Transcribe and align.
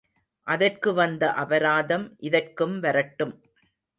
அதற்கு 0.47 0.93
வந்த 0.93 1.29
அபராதம் 1.33 2.05
இதற்கும் 2.19 2.79
வரட்டும். 2.79 3.33